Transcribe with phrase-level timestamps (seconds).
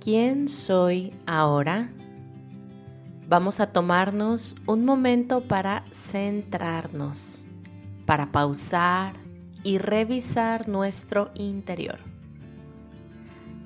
[0.00, 1.90] ¿Quién soy ahora?
[3.28, 7.46] Vamos a tomarnos un momento para centrarnos,
[8.06, 9.14] para pausar
[9.64, 11.98] y revisar nuestro interior.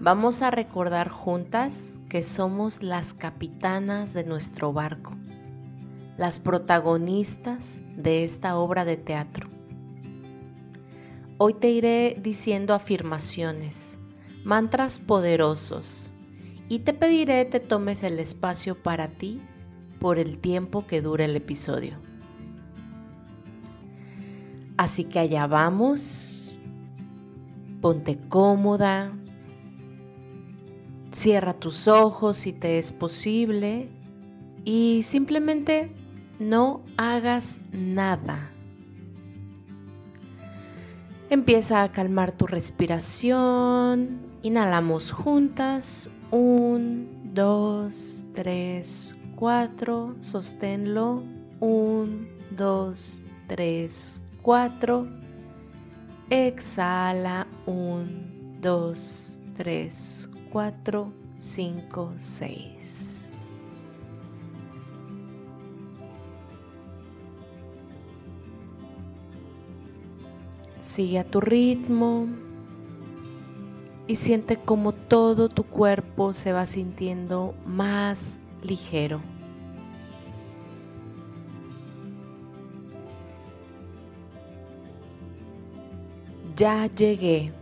[0.01, 5.15] Vamos a recordar juntas que somos las capitanas de nuestro barco,
[6.17, 9.51] las protagonistas de esta obra de teatro.
[11.37, 13.99] Hoy te iré diciendo afirmaciones,
[14.45, 16.12] mantras poderosos
[16.73, 19.43] y te pediré te tomes el espacio para ti
[20.01, 21.99] por el tiempo que dure el episodio.
[24.79, 26.59] Así que allá vamos,
[27.83, 29.13] ponte cómoda,
[31.11, 33.91] Cierra tus ojos si te es posible
[34.65, 35.93] y simplemente
[36.39, 38.51] no hagas nada.
[41.29, 44.23] Empieza a calmar tu respiración.
[44.43, 46.11] Inhalamos juntas.
[46.33, 50.17] Un, dos, tres, cuatro.
[50.21, 51.23] Sosténlo.
[51.61, 55.07] Un, dos, tres, cuatro.
[56.31, 57.47] Exhala.
[57.67, 63.45] Un, dos, tres, 4, 5, 6.
[70.81, 72.27] Sigue a tu ritmo
[74.13, 79.23] y siente como todo tu cuerpo se va sintiendo más ligero.
[86.57, 87.55] Ya llegué.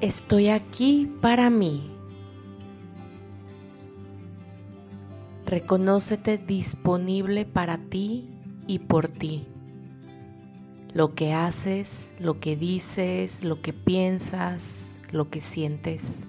[0.00, 1.88] Estoy aquí para mí.
[5.46, 8.28] Reconócete disponible para ti
[8.66, 9.46] y por ti.
[10.94, 16.26] Lo que haces, lo que dices, lo que piensas, lo que sientes.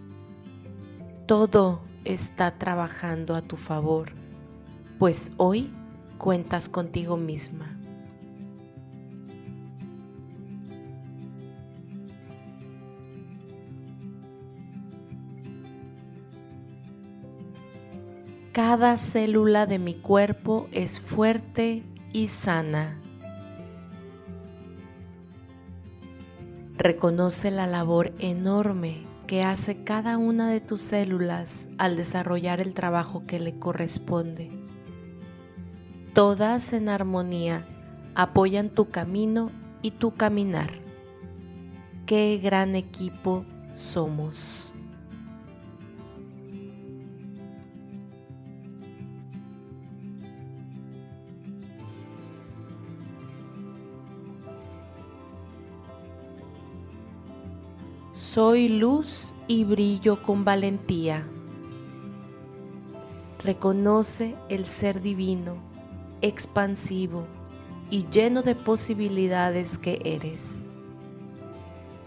[1.25, 4.11] Todo está trabajando a tu favor,
[4.99, 5.71] pues hoy
[6.17, 7.77] cuentas contigo misma.
[18.51, 22.99] Cada célula de mi cuerpo es fuerte y sana.
[26.83, 33.23] Reconoce la labor enorme que hace cada una de tus células al desarrollar el trabajo
[33.27, 34.49] que le corresponde.
[36.15, 37.67] Todas en armonía
[38.15, 39.51] apoyan tu camino
[39.83, 40.71] y tu caminar.
[42.07, 44.73] Qué gran equipo somos.
[58.21, 61.25] Soy luz y brillo con valentía.
[63.43, 65.55] Reconoce el ser divino,
[66.21, 67.25] expansivo
[67.89, 70.67] y lleno de posibilidades que eres.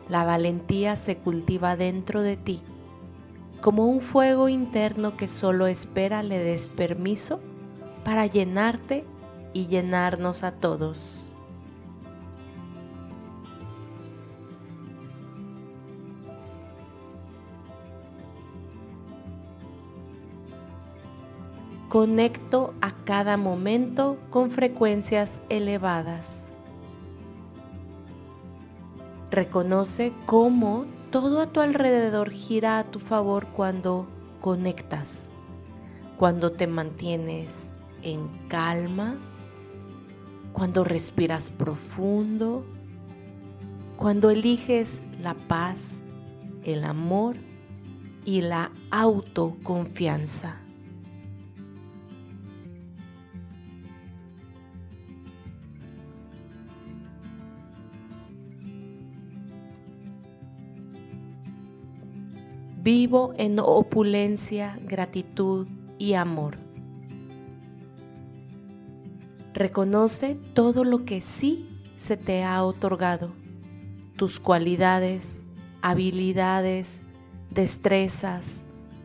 [0.08, 2.60] La valentía se cultiva dentro de ti,
[3.60, 7.40] como un fuego interno que solo espera le des permiso
[8.04, 9.04] para llenarte
[9.52, 11.33] y llenarnos a todos.
[21.94, 26.42] Conecto a cada momento con frecuencias elevadas.
[29.30, 34.08] Reconoce cómo todo a tu alrededor gira a tu favor cuando
[34.40, 35.30] conectas,
[36.16, 37.70] cuando te mantienes
[38.02, 39.16] en calma,
[40.52, 42.66] cuando respiras profundo,
[43.96, 46.00] cuando eliges la paz,
[46.64, 47.36] el amor
[48.24, 50.63] y la autoconfianza.
[62.84, 65.66] Vivo en opulencia, gratitud
[65.98, 66.58] y amor.
[69.54, 73.32] Reconoce todo lo que sí se te ha otorgado,
[74.16, 75.42] tus cualidades,
[75.80, 77.00] habilidades,
[77.48, 78.64] destrezas,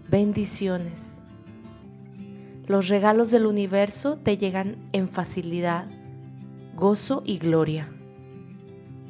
[0.09, 1.17] bendiciones.
[2.67, 5.85] Los regalos del universo te llegan en facilidad,
[6.75, 7.87] gozo y gloria,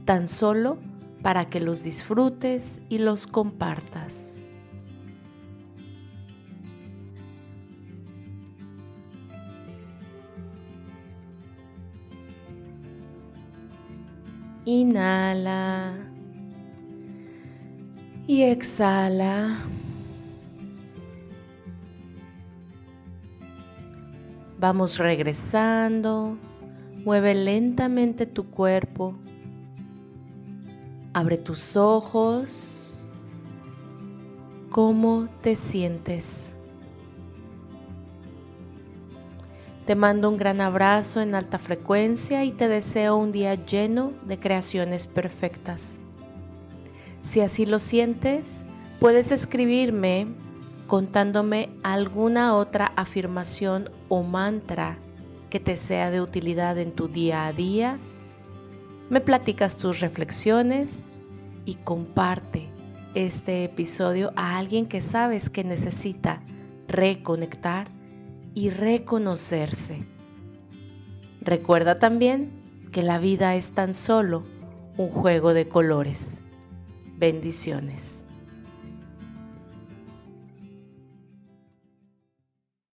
[0.06, 0.78] tan solo
[1.24, 4.28] para que los disfrutes y los compartas.
[14.69, 15.94] inhala
[18.27, 19.57] y exhala.
[24.60, 26.38] Vamos regresando,
[27.06, 29.16] mueve lentamente tu cuerpo,
[31.13, 33.04] abre tus ojos,
[34.69, 36.54] ¿cómo te sientes?
[39.90, 44.38] Te mando un gran abrazo en alta frecuencia y te deseo un día lleno de
[44.38, 45.98] creaciones perfectas.
[47.24, 48.68] Si así lo sientes,
[49.00, 50.28] puedes escribirme
[50.86, 55.00] contándome alguna otra afirmación o mantra
[55.50, 57.98] que te sea de utilidad en tu día a día.
[59.10, 61.06] Me platicas tus reflexiones
[61.66, 62.70] y comparte
[63.16, 66.44] este episodio a alguien que sabes que necesita
[66.88, 67.99] reconectar
[68.54, 70.06] y reconocerse.
[71.42, 72.51] Recuerda también
[72.92, 74.44] que la vida es tan solo
[74.98, 76.42] un juego de colores.
[77.18, 78.19] Bendiciones.